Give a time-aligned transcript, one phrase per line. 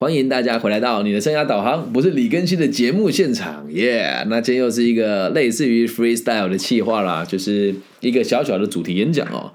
[0.00, 4.24] 欢迎大家回来到你的生涯导航，不是李根熙的节目现场，耶！
[4.28, 9.52] 那今天又是一个类似于 freestyle 的企划啦，就是一个小小的主题演讲哦。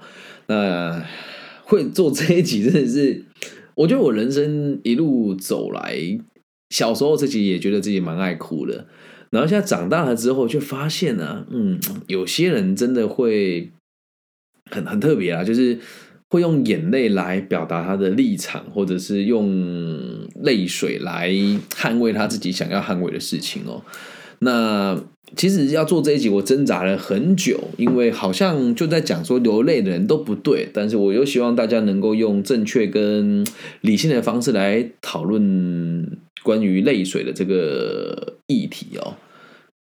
[0.48, 1.02] 那
[1.62, 3.24] 会做这一集真的是，
[3.74, 5.96] 我觉得我人生一路走来，
[6.68, 8.86] 小时候自己也觉得自己蛮爱哭的，
[9.30, 13.70] 然后现在长大了之后，却发现呢，嗯，有些人真的会
[14.70, 15.78] 很很特别啊，就是
[16.34, 19.48] 会用眼泪来表达他的立场，或者是用
[20.42, 21.30] 泪水来
[21.70, 23.80] 捍卫他自己想要捍卫的事情哦。
[24.40, 25.00] 那
[25.36, 33.46] 其实要做这一集，我挣扎了很久，因为好像就在讲说流泪的人都不对，但是我又希望大家能够用正确跟
[33.82, 39.14] 理性的方式来讨论关于泪水的这个议题哦。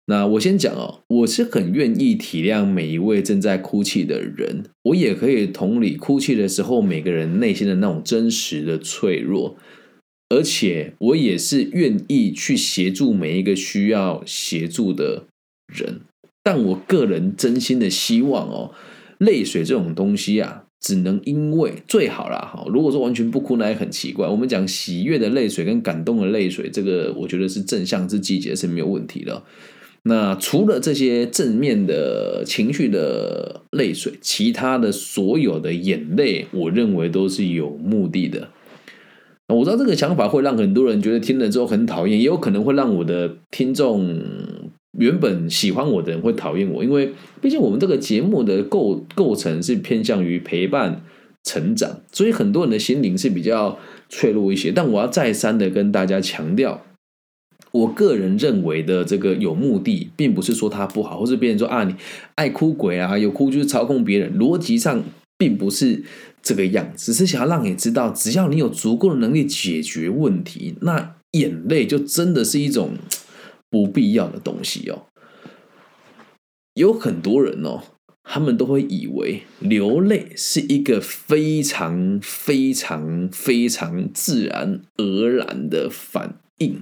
[0.10, 9.58] 那我先讲哦，我是很愿意体谅每一位正在哭泣的人，我也可以同理哭泣的时候每个人内心的那种真实的脆弱，
[10.30, 15.26] 而且我也是愿意去协助每一个需要协助的
[15.68, 16.00] 人。
[16.42, 18.72] 但我个人真心的希望哦，
[19.18, 22.66] 泪水这种东西啊，只能因为最好啦哈。
[22.70, 24.26] 如果说完全不哭，那也很奇怪。
[24.30, 29.44] 我们讲喜悦的泪水跟感动的泪水，这个我觉得是正向之季节是没有问题的。
[30.08, 38.48] 那除了这些正面的情绪的泪水，其他的所有的眼泪，我认为都是有目的的。
[39.48, 44.22] 我知道这个想法会让很多人觉得听了之后很讨厌，也有可能会让我的听众
[44.98, 51.02] 原本喜欢我的人会讨厌我，因为毕竟我们这个节目的构构成是偏向于陪伴
[51.44, 53.78] 成长，所以很多人的心灵是比较
[54.10, 54.72] 脆弱一些。
[54.72, 56.84] 但我要再三的跟大家强调。
[57.72, 61.96] 我个人认为的这个有目的，并不是说他不好，或是别人说啊你
[62.36, 65.04] 爱哭鬼啊，有哭就是操控别人，逻辑上
[65.38, 66.04] 并不是
[66.42, 72.92] 这个样，只是想要让你知道，只要你有足够的能力解决问题，那眼泪就真的是一种
[73.70, 75.04] 不必要的东西哦。
[76.74, 77.82] 有很多人哦，
[78.24, 86.82] 他们都会以为流泪是一个非常非常非常自然而然的反应。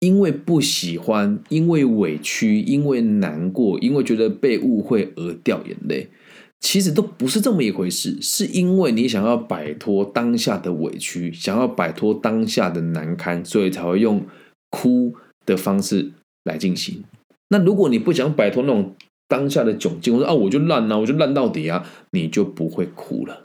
[0.00, 6.08] 因为不喜欢，因为委屈，因为难过，因为觉得被误会而掉眼泪，
[6.60, 8.16] 其实都不是这么一回事。
[8.22, 14.24] 是因为你想要摆脱当下的委屈，想要摆脱当下的难堪，所以才会用
[14.70, 15.14] 哭
[15.44, 16.12] 的方式
[16.44, 17.02] 来进行。
[17.48, 18.94] 那如果你不想摆脱那种
[19.26, 23.44] 当下的窘境，我说啊，我就烂啊，我就烂到底啊，你就不会哭了。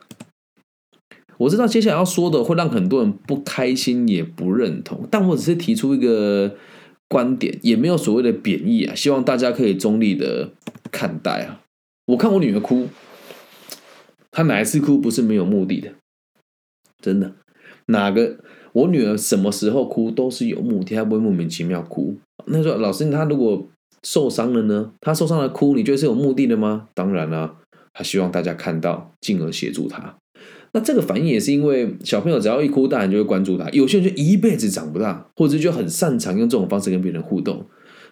[1.43, 6.55] 我知道接下来要说的会让很多人不开心，也不认同，但我只是提出一个
[7.09, 10.51] 观点，也没有所谓的贬义啊，希望大家可以中立的
[10.89, 11.59] 看待啊。
[12.05, 12.87] 我看我女儿哭，
[14.31, 15.91] 她哪一次哭不是没有目的的？
[17.01, 17.33] 真的，
[17.87, 18.37] 哪个
[18.71, 22.15] 我女儿什么时候哭都是有目的，她不会莫名其妙哭。
[22.45, 23.67] 那说老师，她如果
[24.01, 24.93] 受伤了呢？
[25.01, 26.87] 她受伤了哭，你觉得是有目的的吗？
[26.93, 27.57] 当然了，
[27.91, 30.15] 她希望大家看到，进而协助她。
[30.73, 33.69] 那这个反应也是因为小朋友只要一哭，大人就会关注他。
[33.69, 37.63] 有些人就一辈子长不大，或者就很擅长用这种方式跟别人互动。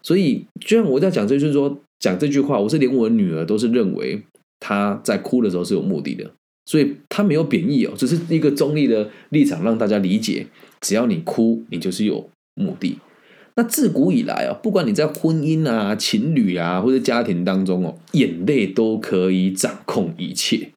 [0.03, 4.21] 所以，就像我在讲这句说讲这句话，我是连我女儿都是认为
[4.59, 6.29] 她在哭的时候是有目的的，
[6.65, 10.45] 所以她没有贬义哦，只是一个中立的立场让大家理解。
[10.81, 12.97] 只要你哭，你就是有目的。
[13.55, 20.69] 那自古以来啊，不管你在婚姻啊、情侣啊或者家庭当中哦，眼泪都可以掌控一切。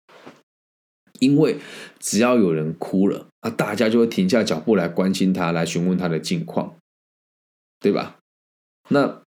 [1.21, 1.57] 因为
[1.99, 6.75] 只要有人哭了，啊，大家就会停下脚步来关心他，来询问他的近况，
[7.81, 8.19] 对吧？
[8.91, 9.23] 那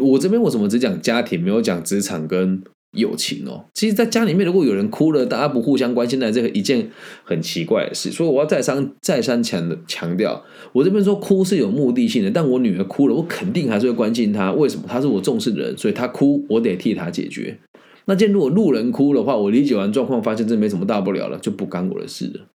[0.00, 2.62] 我这边为什么只讲家庭，没有讲职场跟
[2.92, 3.66] 友情哦？
[3.72, 6.90] 其实，在家里面，如果有人哭了，大家不互相关心，那这个一件
[7.24, 8.10] 很奇怪的事。
[8.10, 14.52] 所以，我要再三再三强强调，我这边说哭是有目的性的，但我女儿哭了，我肯定还是会关心她。
[14.52, 14.84] 为什么？
[14.86, 17.58] 她是我重视的人，所以她哭，我得替她解决。
[18.06, 22.48] 那今天如果路人哭的话，我理解完状况，发现这没什么大不了了，就不干我的事了，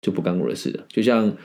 [0.00, 0.84] 就不干我的事了。
[0.88, 1.36] 就像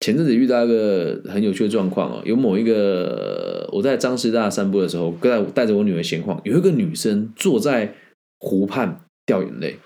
[0.00, 7.94] 前阵子遇到一个很有趣的状况哦，有某一个我在张师大散步的时候，跟带着我女儿闲晃，有一个女生坐在
[8.38, 9.76] 湖畔掉眼泪。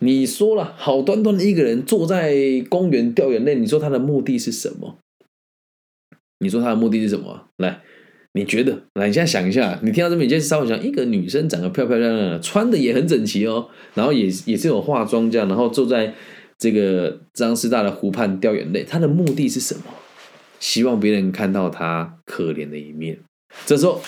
[0.00, 2.34] 你说了，好端端的一个人坐在
[2.68, 4.98] 公园掉眼泪，你说她的目的是什么？
[6.40, 7.48] 你说她的目的是什么？
[7.56, 7.82] 来。
[8.34, 8.82] 你觉得？
[8.94, 16.14] 来，你现在想一下，你听到这么一件事，稍微想，一个女生长得漂漂亮亮的，穿的也很整齐哦，然后也也是有化妆这样，然后坐在
[16.58, 19.82] 这个张师大的湖畔掉眼泪，她的目的是什么？
[20.60, 23.18] 希望别人看到她可怜的一面。
[23.64, 24.00] 这时候，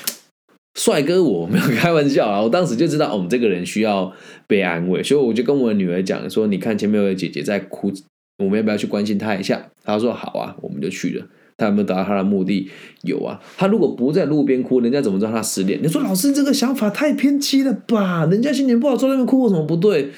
[0.74, 4.12] 帅哥我没有开玩笑啊，我当时就知道，我哦，这个人需要
[4.46, 7.92] 被安慰，所以我就跟我的女儿讲说，你看前面有个姐姐在哭，
[8.38, 9.70] 我们要不要去关心她一下？
[9.82, 11.26] 她说好啊，我们就去了。
[11.60, 12.70] 他有没有达到他的目的？
[13.02, 13.38] 有啊。
[13.56, 15.78] 他如果不在路边哭，人家怎么知道他失恋？
[15.82, 18.24] 你说老师这个想法太偏激了吧？
[18.26, 20.10] 人家心情不好，坐那边哭，有什么不对？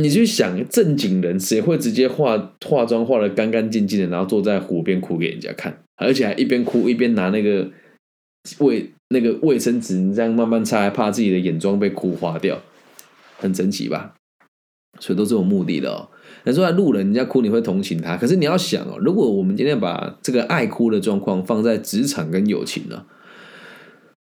[0.00, 7.70] 你去想，正经人谁会直接化化妆化的干干净净的，然后坐在湖边哭给人家看，而且还一边哭一边拿那个
[8.58, 12.60] 卫那个卫生纸这样慢慢擦，还怕自己的眼妆被哭花掉，
[13.38, 14.14] 很神奇吧？
[15.00, 16.08] 所以都是有目的的哦。
[16.46, 23.04] 你说路人人家哭，你会同情他，可是你要想哦，如果我们今天把这个爱哭的状况放在职场跟友情呢，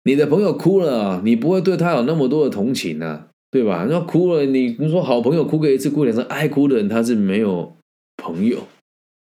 [0.05, 3.25] 你的朋友哭了，你不会对他有那么多的同情呢？
[3.51, 3.87] 对吧？
[3.91, 7.77] 那哭了，你你说好朋友哭个一次，哭两次，爱哭的人他是没有
[8.17, 8.57] 朋友，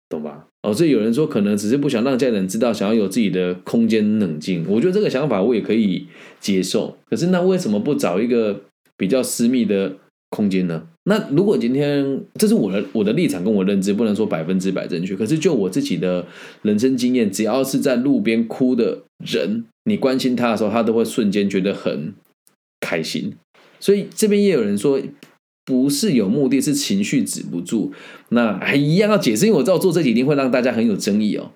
[0.08, 0.46] 懂吧？
[0.62, 4.64] 哦，所以有人说可能只是不想让家人知道，想要有自己的空间冷静。
[4.66, 6.06] 我觉得这个想法我也可以
[6.40, 6.96] 接受。
[7.10, 8.62] 可是那为什么不找一个
[8.96, 9.96] 比较私密的
[10.30, 10.84] 空间呢？
[11.06, 15.14] 那如果今天这是我的我的立场跟我认知，不能说百分之百正确。
[15.14, 16.26] 可是就我自己的
[16.62, 22.14] 人生经验，只要是在路边哭的人，你关心他的时候，他都会瞬间觉得很
[22.80, 23.34] 开心。
[23.78, 24.98] 所以这边也有人说，
[25.66, 27.92] 不是有目的，是情绪止不住。
[28.30, 31.52] 那还一样要解释，因为我知道做这几天会让大家很有争议哦。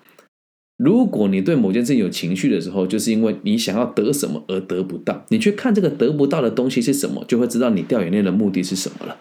[0.77, 9.17] 如果你对某件事情有情绪的时候，就是因为你想要得什么而得不到，你去看这个得不到的东西是什么，就会知道你掉眼泪的目的是什么了。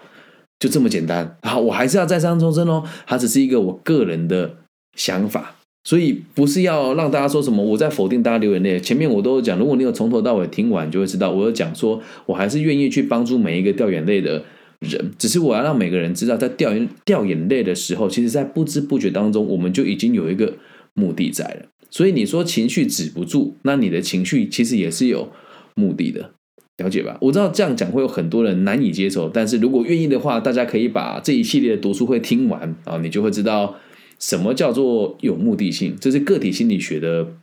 [0.58, 1.36] 就这么简单。
[1.42, 4.56] 好，我还是要再三重申哦，它只是一个我个人的
[4.96, 5.54] 想法。
[5.84, 8.78] 所以不是要让大家说什么，我在否定大家流眼泪。
[8.78, 14.44] 前面我都有讲，如果你有从头到尾听完，就会知道我有讲说，我还是愿意去帮助每一个掉眼泪的
[14.80, 15.10] 人。
[15.16, 20.52] 只是我要让每个人知道，在掉眼掉眼泪的时候，其实在不知不觉当中，我们就已经有一个
[20.92, 21.66] 目的在了。
[21.90, 25.32] 所以你说情绪止不住，那你的情绪其实也是有
[25.74, 26.32] 目的的，
[26.78, 27.16] 了解吧？
[27.20, 33.76] 我知道这样讲会有很多人难以接受，但是如果愿意的话，大家可以把这一系列的读书会听完啊，你就会知道。
[34.20, 35.94] 什么叫做有目的性？
[36.00, 37.34] 这是个体心理学的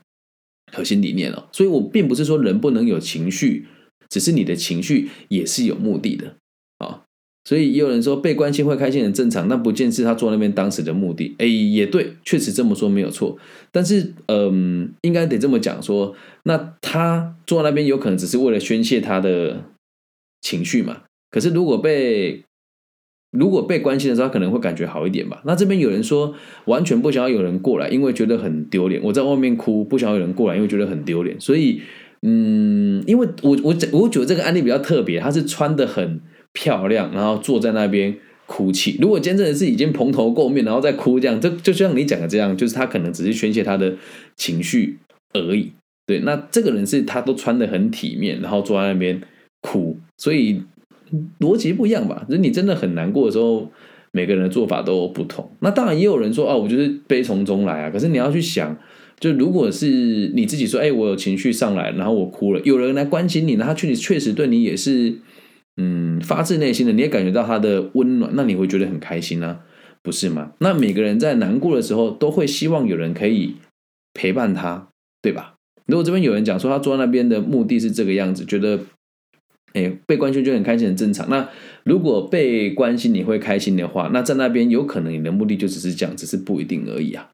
[0.74, 1.46] 核心理念哦。
[1.54, 3.66] 所以我并不是说人不能有情绪，
[4.10, 6.36] 只是你的情绪也是有目的的。
[7.46, 11.36] 所以也有人说被关心会开心很正常，那不见是他坐那边当时的目的。
[11.38, 13.38] 哎，也对，确实这么说没有错。
[13.72, 19.62] 但是，嗯，应该得这么讲说，那他坐那边有可能只是为了宣泄他的
[20.42, 21.04] 情绪嘛？
[21.30, 22.44] 可是如果被
[23.32, 25.42] 如果被关心的时候，他可能会感觉好一点吧。
[25.46, 26.34] 那这边有人说，
[26.66, 29.00] 完全不想要有人过来，因为觉得很丢脸。
[29.04, 31.40] 我在外面哭，不想要有人过来，因为觉得很丢脸。
[31.40, 31.82] 所以，
[32.22, 36.22] 嗯，因为我我我觉得这个案例比较特别，他是穿的很
[36.56, 38.18] 漂亮，然后坐在那边
[38.48, 38.98] 哭泣。
[39.00, 43.94] 如果真正的是已经蓬头垢面，然后再哭这样，就就像你讲的这样，就是他可能只是宣泄他的
[44.36, 44.98] 情绪
[45.34, 45.72] 而已。
[46.08, 49.22] 对，那这个人是他都穿的很体面，然后坐在那边
[49.62, 50.64] 哭，所以。
[51.40, 52.26] 逻辑不一样吧？
[52.28, 53.72] 就是你真的很难过的时候，
[54.12, 55.48] 每个人的做法都不同。
[55.60, 57.90] 那当然也有人说哦，我就是悲从中来啊。
[57.92, 58.76] 可是你要去想，
[59.20, 65.14] 就如果是你自己说，哎，我有情绪上来，然后我哭了，有人来关心你，那他确实确实对你也是，
[65.78, 69.60] 嗯，发自内心的，你也感觉到他的温暖，那你会觉得很开心呢，
[70.02, 70.52] 不是吗？
[70.60, 73.56] 那每个人在难过的时候，都会希望有人可以
[74.14, 74.90] 陪伴他，
[75.22, 75.56] 对吧？
[75.86, 78.80] 如果这边有人讲说他坐在那边的目的是这个样子，觉得。
[79.74, 81.30] 哎，被关心就很开心，很正常。
[81.30, 81.50] 那
[81.84, 87.30] 如果被关心你会开心的话，那在那边有可能你的目的就只是这样，只是不一定而已啊。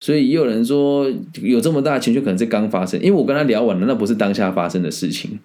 [0.00, 1.08] 所以也有人说，
[1.40, 5.38] 有这么大的情绪可能是刚发生，因为我跟他聊完了，那不是当下发生的事情。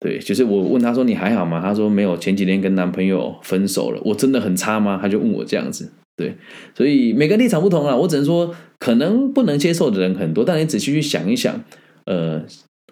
[0.00, 1.60] 对，就是我问他说你还好吗？
[1.60, 4.00] 他说没有，前几天跟男朋友分手了。
[4.04, 4.98] 我真的很差吗？
[5.00, 5.90] 他就问我这样子。
[6.16, 6.34] 对，
[6.74, 11.64] 所以每个立场不同啊，我只能说可能不能接受的人很多，但你仔细去想一想，
[12.06, 12.42] 呃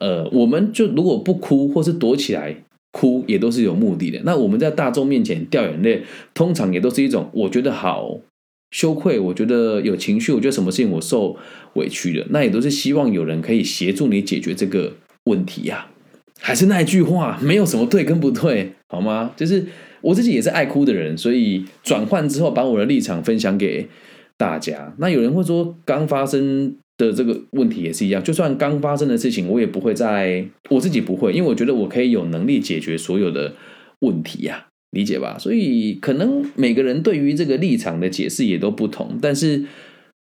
[0.00, 2.56] 呃，我们就如果不哭或是躲起来。
[2.92, 4.18] 哭也都是有目的的。
[4.24, 8.18] 那我们在大众面前掉眼泪，通常也都是一种我觉得好
[8.70, 11.36] 羞愧，我觉得有情绪，我觉得什么事情我受
[11.74, 14.94] 委屈了，那也都是希望有人可以协助你解决这个
[15.24, 15.88] 问题呀。
[16.40, 19.32] 还是那一句话，没有什么对跟不对，好吗？
[19.36, 19.64] 就是
[20.00, 23.88] 我自己也是爱哭的人，所以转换之后把我的立场分享给
[24.36, 24.94] 大家。
[24.98, 26.76] 那有人会说，刚发生。
[26.98, 33.52] 的这个问题也是一样，就算刚发生的事情，我也不会在我自己不会，因为我觉得我可以有能力解决所有的
[33.98, 35.36] 问题呀，理解吧？
[35.38, 39.62] 所以可能每个人对于这个立场的解释也都不同，但是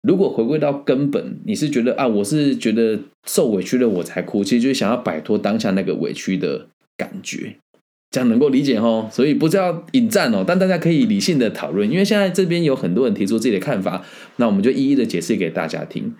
[0.03, 6.67] 如果回归到根本，你是觉得啊，我是觉得受委屈了我才哭，其实就是想要摆脱当下那个委屈的
[6.97, 7.55] 感觉，
[8.11, 9.07] 这样能够理解哦。
[9.09, 14.05] 所以不是要引战哦，但大家可以理性的讨论，因为现在这边有很多人提出自己的看法，
[14.35, 16.13] 那我们就一一的解释给大家听。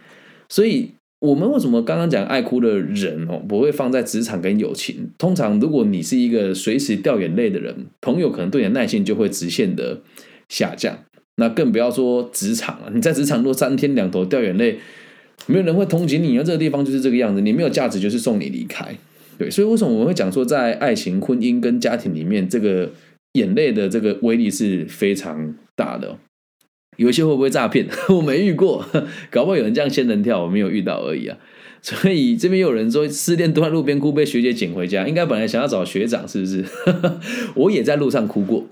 [0.48, 5.10] 所以，我们为什么刚刚讲爱哭的人哦，不会放在职场跟友情？
[5.18, 10.02] 通常，如果你是一个随时掉眼泪的人，朋友可能对你的耐性就会直线的
[10.48, 11.00] 下降。
[11.38, 12.92] 那更不要说职场了。
[12.94, 14.78] 你在职场若三天两头掉眼泪，
[15.48, 16.44] 没有人会同情你啊。
[16.44, 18.96] 这个地方就是这个样子，你没有价值，就是送你离开。
[19.38, 22.92] 对，所以为什么我们会讲说，在爱情、婚姻跟家庭里面，这个
[23.34, 26.18] 眼泪的这个威力是非常大的。
[26.98, 27.88] 有一些会不会诈骗？
[28.10, 28.86] 我没遇过，
[29.32, 31.36] 搞不好有人这样仙人跳，我没有遇到而已啊。
[31.82, 36.64] 所以这边有人说失恋蹲在路边哭，被学姐捡回家，应该本来想要找学长，是不是？
[37.56, 38.68] 我也在路上哭过。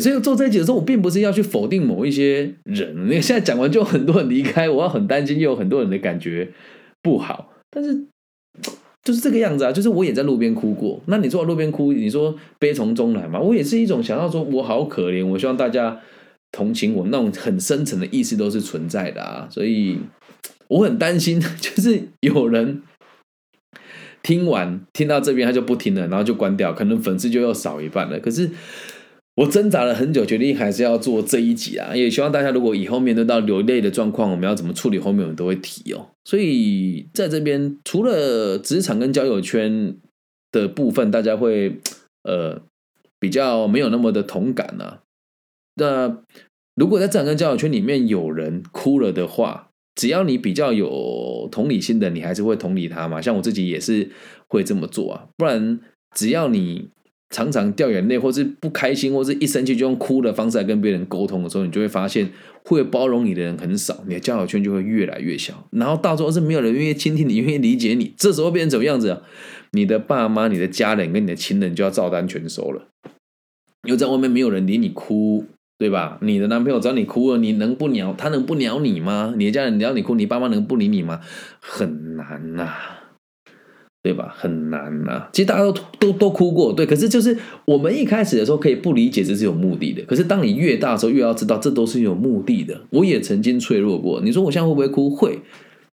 [0.00, 3.08] 所以做这一集的时候，我并不是要去否定某一些人。
[3.08, 6.50] 你 现在讲完就很多人离开，我要很担心，又有很多人的感觉
[7.00, 7.52] 不好。
[7.70, 8.04] 但是
[9.04, 11.00] 就是这个样子啊，就是我也在路边哭过。
[11.06, 13.38] 那你坐在路边哭，你说悲从中来嘛？
[13.38, 16.00] 我也是一种想要说我好可怜，我希望大家
[16.50, 19.46] 同情我，那种很深层的意思都是存在的啊。
[19.48, 19.98] 所以
[20.66, 22.82] 我很担心， 就是有人
[24.22, 28.18] 听完听到这边他就不听了，然后就关掉，可能粉丝就要少一半了。
[28.18, 28.50] 可是。
[29.36, 31.94] 我挣扎了很久，决定还是要做这一集啊！
[31.94, 34.98] 也希望大家如果以后面对到流泪的状况，我们要怎么处理？
[34.98, 36.10] 后面我们都会提哦。
[36.24, 39.96] 所以在这边，除了职场跟交友圈
[40.52, 41.80] 的部分，大家会
[42.22, 42.62] 呃
[43.18, 44.98] 比较没有那么的同感呢。
[45.74, 46.22] 那
[46.76, 53.20] 如果在职场跟交友圈里面有人哭了的话，只要你比较有同理心的，你还是会同理他嘛。
[53.20, 54.12] 像我自己也是
[54.46, 55.80] 会这么做啊，不然
[56.14, 56.90] 只要你。
[57.34, 62.30] 常常掉眼泪，或是不开心，或是一生气就用哭的方式来跟别人沟通的时候，你就会发现
[62.62, 65.66] 会包容你的人很少，你的交友圈就会越来越小。
[65.72, 69.20] 然后到时候是没有人愿意倾听你，愿意理解你，这时候变成怎么样子？
[69.72, 72.86] 你的爸妈、你的家人跟你的亲人就要照单全收了。
[73.82, 75.44] 因为在外面没有人理你哭，
[75.76, 76.18] 对吧？
[76.22, 78.28] 你的男朋友找你哭了，你能不鸟他？
[78.28, 79.34] 能不鸟你吗？
[79.36, 81.20] 你的家人鸟你哭，你爸妈能不理你吗？
[81.58, 82.72] 很难呐。
[84.04, 84.34] 对吧？
[84.36, 85.26] 很难呐。
[85.32, 86.84] 其实大家都都都哭过，对。
[86.84, 87.34] 可是就是
[87.64, 90.02] 我们一开始的时候可以不理解这是有目的的。
[90.02, 92.78] 可是当你越大的时候，越要知道这都是有目的的。
[92.90, 94.20] 我也曾经脆弱过。
[94.20, 95.08] 你说我现在会不会哭？
[95.08, 95.38] 会。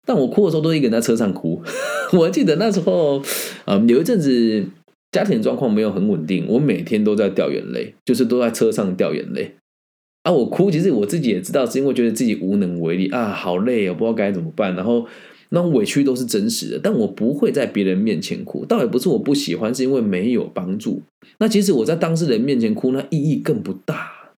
[0.05, 1.61] 但我哭的时候都一个人在车上哭。
[2.11, 3.23] 我记得那时候，
[3.63, 4.65] 嗯，有一阵子
[5.13, 9.55] 家庭状况没有很稳定，我每天都在掉眼泪，就是都在车上掉眼泪。
[10.23, 15.07] 啊，我哭，其实我自己也知道，是因为觉得自己无能为力啊，好累哦，不知道该怎么办，然后。
[15.53, 21.01] 那委屈都是真实的，但我不会在别人面前哭，倒也不是我不喜欢，是因为没有帮助。
[21.39, 24.33] 那即使我在当事人面前哭，那意义更不大，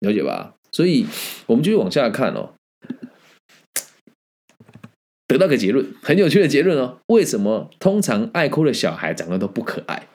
[0.00, 0.54] 了解吧？
[0.70, 1.04] 所以
[1.46, 2.50] 我们继续往下看哦，
[5.26, 6.98] 得到个结论，很有趣的结论哦。
[7.08, 10.06] 为什么通常爱哭的小孩长得都不可爱，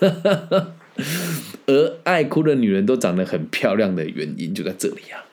[1.66, 5.26] 而爱哭的女人都长得很漂亮的原因就在这里啊？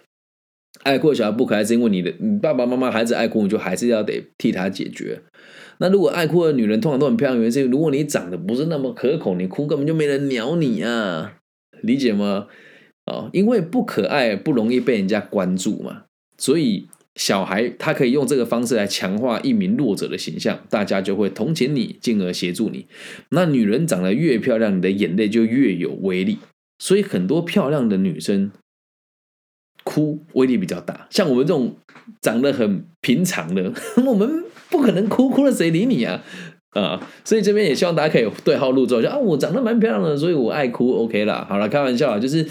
[0.87, 5.21] 爱哭的小孩不可爱，是因为你的你爸爸妈妈孩子爱哭，你就还是要得替他解决。
[5.79, 11.35] 那如果爱哭的女人通常都很漂亮，原因是如果你长得不是那么可口，你哭根本就没人鸟你啊，
[11.81, 12.47] 理解吗？
[13.05, 16.03] 哦，因为不可爱不容易被人家关注嘛，
[16.37, 22.87] 所以小孩他可以用这个方式来强化一名弱者的形象，大家就会同情你，进而协助你。
[23.29, 26.37] 那女人长得越漂亮，你的眼泪就越有威力，
[26.79, 28.51] 所以很多漂亮的女生。
[29.87, 31.73] 哭威力比较大，像我们这种
[32.19, 33.71] 长得很平常的，
[34.05, 36.21] 我们不可能哭，哭了谁理你啊？
[36.71, 41.47] 啊，所以这边也希望大家可以对号入座，就啊，我长得蛮漂亮的，所以我爱哭，OK 啦。
[41.49, 42.45] 好了，开玩笑啊，就是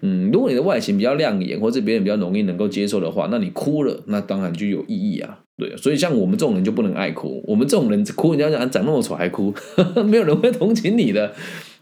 [0.00, 5.38] 嗯，如果你的外形比较亮眼，或者别人比较容易能够接受的话，那你哭了，那当然就有意义啊。
[5.56, 9.54] 对，所以像我们这种人就不能爱哭，我们这种人哭，人家讲长那么丑还哭，
[10.04, 11.32] 没有人会同情你的。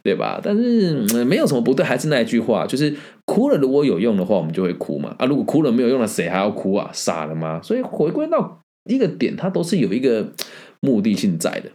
[0.02, 0.40] 对吧？
[0.42, 5.14] 但是没有什么不对，还是那一句话，就是哭了如果有用的话，我们就会哭嘛。
[5.18, 6.90] 啊，如果哭了没有用了，谁还要哭啊？
[6.92, 7.60] 傻了吗？
[7.62, 10.32] 所以回归到一个点，它都是有一个
[10.80, 11.70] 目的性在的。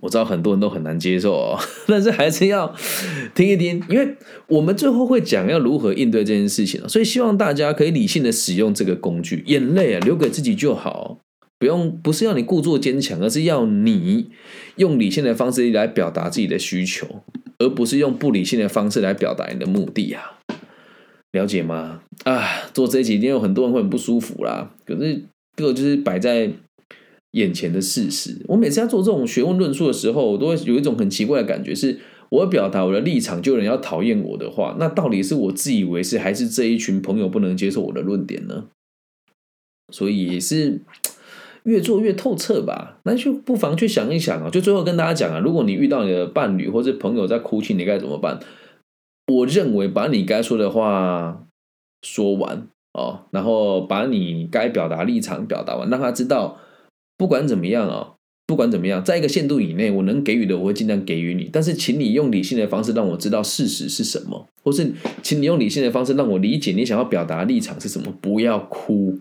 [0.00, 2.72] 我知道很多人都很难接受哦， 但是还是要
[3.34, 4.16] 听一听，因为
[4.46, 11.18] 我们最后会讲要如何应对这件事情所以希望大家可以理性的使用这个工具，眼泪啊留给自己就好。
[11.58, 14.30] 不用，不是要你故作坚强，而是要你
[14.76, 17.22] 用理性的方式来表达自己的需求，
[17.58, 20.38] 而不是用不理性的方式来表达你的目的啊！
[21.32, 22.02] 了解吗？
[22.22, 24.72] 啊，做这一集一定有很多人会很不舒服啦。
[24.86, 25.24] 可是
[25.56, 26.48] 这个就是摆在
[27.32, 28.36] 眼前的事实。
[28.46, 31.98] 我每次在做这种学问论述的时候，我都会有一种很奇怪的感觉：是
[32.30, 38.66] 我表达我的立场，就有人要讨厌我的话，那到底是我自以为是，还是这一群朋友不能接受我的论点呢？
[39.92, 40.82] 所以也是。
[41.64, 44.50] 越做越透彻吧，那就不妨去想一想啊。
[44.50, 48.40] 就最后跟大家讲啊，如果你遇到你的伴侣或者朋友在哭泣，你该怎么办？
[49.32, 51.44] 我认为把你该说的话
[52.02, 56.58] 说完哦，然后把你该表达立场表达完，让他知道，
[57.16, 58.14] 不管怎么样啊，
[58.46, 64.90] 不管怎么样，在一个限度以内，我能给予的我会尽量给予你，但是请你用理性的方式让我知道事实是什么，或是
[65.22, 68.10] 请你用理性的方式让我理解你想要表达立场是什么。
[68.22, 69.18] 不要哭，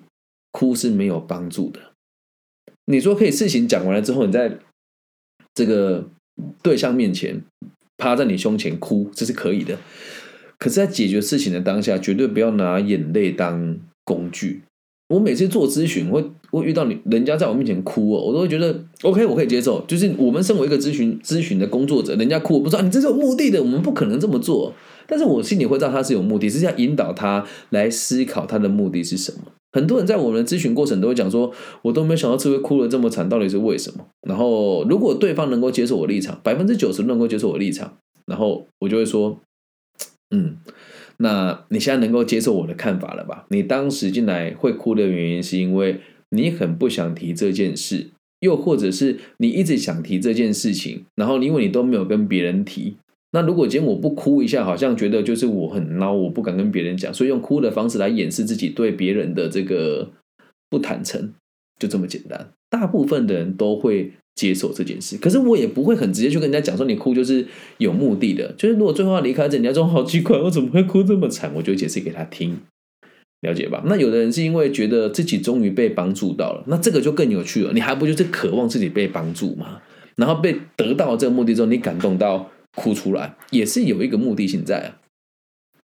[0.52, 1.80] 哭是没有帮助的。
[2.86, 4.58] 你说可以，事情讲完了之后，你在
[5.54, 6.08] 这个
[6.62, 7.42] 对象面前
[7.98, 9.78] 趴在你胸前哭，这是可以的。
[10.58, 14.62] 可是，在解决事情的当下，绝对不要拿眼泪当工具。
[15.10, 16.22] 我每次做咨询，会
[16.52, 19.82] 会遇到你人家在我面前哭哦，我都会觉得 OK，我可以接受。
[19.88, 24.74] 就是我们身为一个咨询咨询的工作者，人家哭，我不知道你这是有目的的，我们不可能这么做。
[25.06, 29.40] 但是我心里会知道他是有目的，是要引导他来思考他的目的是什么。
[29.78, 31.54] 很多人在我们的咨询过程都会讲说，
[31.84, 34.04] 我都没有想到这位哭的这么惨，到底是为什么？
[34.28, 37.94] 然后如果对方能够接受我立场，百分之九十能够接受我立场，
[38.26, 39.40] 然后我就会说，
[40.36, 40.58] 嗯。
[41.20, 43.46] 那你现在能够接受我的看法了吧？
[43.50, 48.08] 你当时进来会哭的原因，是因为你很不想提这件事，
[48.40, 52.98] 又或者是你一直想提这件事情，然后因为你都没有跟别人提。
[53.32, 60.10] 那如果今天我不哭一下，好像觉得就是我很孬，我不敢跟别人讲，所以用哭的方式来掩饰自己对别人的这个
[60.70, 61.34] 不坦诚，
[61.80, 62.50] 就这么简单。
[62.70, 64.14] 大部分的人都会。
[64.38, 67.44] 接受这件事，可是我也不会很直接去跟人家讲说你哭就是
[67.80, 71.52] 有目的的，就是如果最后要离开，人家说好奇怪，我怎么会哭这么惨？
[71.56, 72.56] 我就解释给他听，
[73.42, 73.82] 了解吧？
[73.88, 77.74] 那有的人是因为觉得自己终于被帮助到了，那这个就更有趣了。
[77.74, 79.82] 你还不就是渴望自己被帮助吗？
[80.18, 85.00] 然后被得到这个目的之后，你感动到哭出来，也是有一个目的性在啊。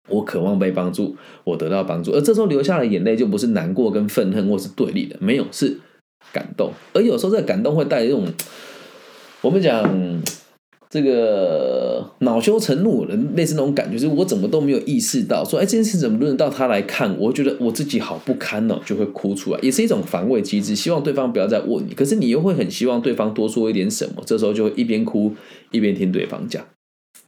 [0.10, 5.80] 我渴望被帮助，我得到帮助，而这时候流下的眼泪就不是难过跟愤恨或是对立的，没有是。
[6.32, 8.32] 感动，而有时候这个感动会带一种，
[9.42, 10.22] 我们讲
[10.88, 11.81] 这个
[12.20, 17.18] 恼羞成怒的类似那种感觉，就是我怎么都没有意识到，说哎，这件事怎么轮得到他来看？
[17.20, 21.94] 我觉得我自己好不堪哦，就会哭出来，也是一种防卫机制，希望对方不要再问你。
[21.94, 25.34] 可是你又会很希望对方多说一点什么，这时候就会一边哭
[25.72, 26.64] 一边听对方讲。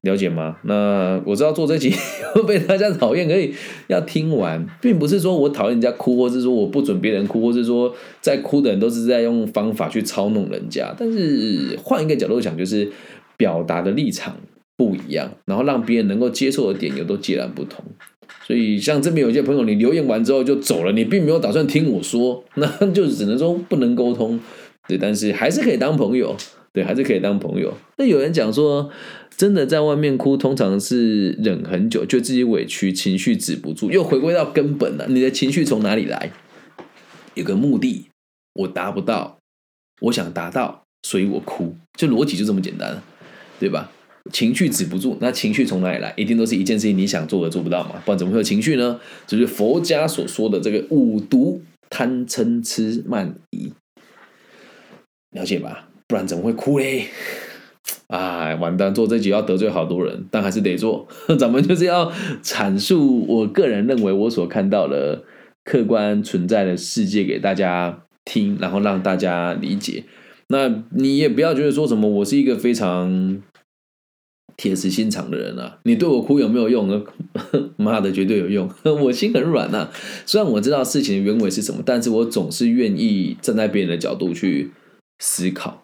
[0.01, 0.57] 了解吗？
[0.63, 1.93] 那我知道做这集
[2.33, 3.53] 会 被大家讨厌，可以
[3.87, 10.93] 要听完，并不是说我讨厌人家哭，或是说我不准别人哭，或是说在哭的人都是在用方法去操弄人家。
[10.97, 12.91] 但是换一个角度讲，就是
[13.37, 14.35] 表达的立场
[14.77, 17.83] 不一样，然后让别人能够接受的点又都截然不同。
[18.45, 24.39] 所以像这边有些朋友，你留言完之后就走了，你并没有打算听我说， 那就只能说不能沟通。
[24.87, 26.35] 对，但是还是可以当朋友，
[26.73, 27.73] 对，还是可以当朋友。
[27.97, 28.91] 那有人讲说。
[29.35, 35.07] 真的在外面哭，通常是忍很久，就自己委屈，情绪止不住，又回归到根本了。
[35.09, 36.31] 你的情绪从哪里来？
[37.33, 38.05] 有个目的，
[38.53, 39.39] 我达不到，
[40.01, 41.75] 我想达到，所以我哭。
[41.97, 43.01] 就逻辑就这么简单，
[43.59, 43.89] 对吧？
[44.31, 46.13] 情绪止不住，那情绪从哪里来？
[46.15, 48.99] 一定都是一件事情你想做的做不到嘛，不然怎么会有情绪呢？
[49.27, 53.73] 就是佛家所说的这个五毒：贪嗔痴慢疑，
[55.31, 55.89] 了解吧？
[56.07, 57.07] 不然怎么会哭嘞？
[58.07, 58.93] 哎， 完蛋！
[58.93, 61.07] 做这集要得罪好多人，但还是得做。
[61.37, 65.23] 咱们就是要阐述我个人认为我所看到的
[65.65, 70.05] 客观存在的世界给大家听，然后让大家理解。
[70.47, 73.41] 那你也不要觉得说什么我是一个非常
[74.57, 75.77] 铁石心肠的人啊！
[75.83, 76.87] 你对我哭有没有用？
[76.87, 77.01] 呢？
[77.77, 78.69] 妈的，绝对有用！
[78.83, 79.89] 我心很软呐。
[80.25, 84.71] 虽然我知道事情的原委是什么，但是我总是愿意站在别人的角度去
[85.19, 85.83] 思考。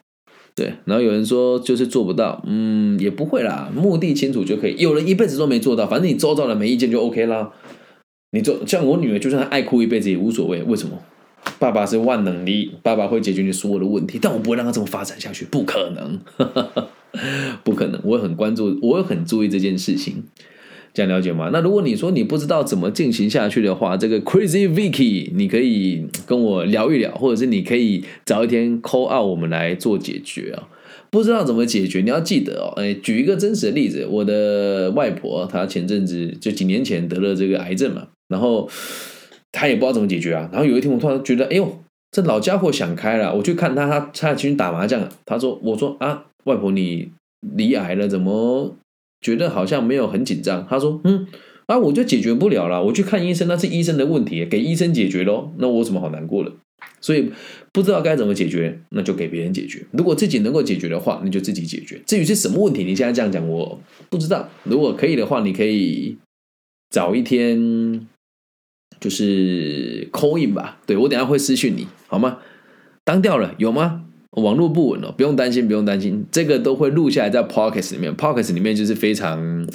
[0.55, 4.75] 对，然后有人说就是做不到，嗯，也不会啦，目的清楚就可以。
[4.77, 7.51] 有人一辈子都没做到，反正你周遭的没意见就 OK 啦。
[8.32, 10.62] 你做像我女儿，就算她爱哭一辈子也无所谓。
[10.63, 10.99] 为什么？
[11.58, 16.19] 爸爸是万能的，爸爸会解决你所有的问题，但我不会让他这么发展下去，不可能，
[17.63, 18.00] 不可能。
[18.04, 20.24] 我很关注，我会很注意这件事情。
[20.91, 21.52] 这样了解吗？
[21.54, 30.67] 那如果你说你不知道怎么进行下去的话，这个 Crazy Vicky，你可以跟我聊一聊，或者是你可以找一天 call out 我们来做解决啊。
[31.12, 32.74] 不知道怎么解决，你要记得哦。
[32.76, 38.67] 哎，举一个真实的例子，我的外婆她前阵子就几年前得了这个癌症嘛，然后
[39.52, 40.50] 她也不知道怎么解决啊。
[40.52, 47.12] 然后有一天我突然觉得，哎呦，这老家伙想开了，我去看他，他他去打麻将，他说，我说啊，外婆你
[47.56, 48.75] 离癌了，怎么？
[49.21, 51.28] 觉得好像没有很紧张，他说：“嗯，
[51.65, 55.52] 啊，我就解决不了了，我去看医生，那是医生的问题，给医生解决喽。
[55.58, 56.54] 那我怎么好难过了？
[57.02, 57.30] 所以
[57.73, 59.86] 不知道该怎么解决，那就给别人解决。
[59.91, 62.02] 如果自己能够解决的话，那就自己解决。
[62.06, 63.78] 至于是什么问题，你现在这样讲，我
[64.10, 64.47] 不知道。
[64.63, 66.17] 如果可以的话，你可以
[66.89, 68.08] 找一天，
[69.02, 70.80] 就是 call in 吧。
[70.86, 72.38] 对我等下会私讯你，好吗？
[73.04, 79.68] 当掉了有吗？”网络不稳哦，不用担心，不用担心，这个都会录下来在 p o c k e t 里面 p o c k e t 里面就是非常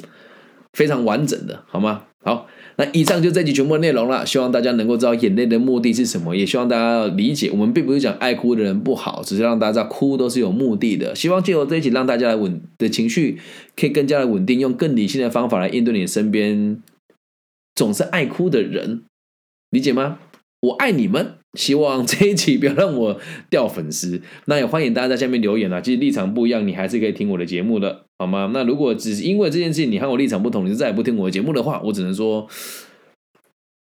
[0.73, 2.03] 非常完整的，好吗？
[2.23, 11.13] 好，那以上就这集全部内容了，希望大家能够知道眼泪的目的是什么，也希望大家要理解，我们并不是讲爱哭的人不好，只是让大家哭都是有目的的。
[11.13, 13.37] 希望借由这一集，让大家来稳的情绪
[13.75, 16.81] 可以更加的稳定，用更理性的方法来应对你身边
[17.75, 19.03] 总是爱哭的人，
[19.69, 20.17] 理解吗？
[20.61, 21.33] 我爱你们。
[21.55, 25.79] 希望这一期不要让我掉粉丝， 那也欢迎大家在下面留言啊。
[25.81, 28.51] 其实立场不一样，你还是可以听我的节目的，好吗？
[28.53, 32.47] 那如果只是因为这件事情你和我立场不同，你就再也不听我的节目的话，我只能说，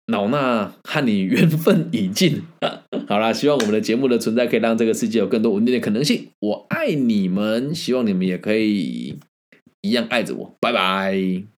[0.06, 2.42] 老衲和你缘分已尽。
[3.08, 6.28] 好啦，希望我们的节目的存在可以让这个世界有更多稳定的可能性。
[6.40, 9.16] 我爱你们，希望你们也可以
[9.82, 10.56] 一样爱着我。
[10.60, 11.53] 拜拜。